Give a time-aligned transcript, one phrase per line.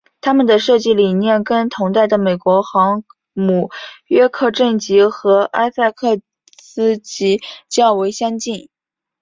[0.19, 3.03] 它们的设计理念跟同代的美国航
[3.33, 3.69] 母
[4.07, 6.19] 约克镇级和艾塞克
[6.59, 7.39] 斯级
[7.69, 8.67] 较为相近。